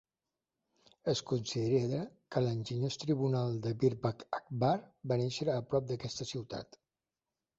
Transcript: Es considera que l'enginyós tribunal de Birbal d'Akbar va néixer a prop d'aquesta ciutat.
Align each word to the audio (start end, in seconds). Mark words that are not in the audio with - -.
Es 1.11 1.19
considera 1.31 1.97
que 2.35 2.41
l'enginyós 2.45 2.97
tribunal 3.03 3.59
de 3.67 3.73
Birbal 3.83 4.15
d'Akbar 4.23 4.73
va 5.13 5.19
néixer 5.25 5.47
a 5.57 5.61
prop 5.75 5.89
d'aquesta 5.91 6.29
ciutat. 6.33 6.81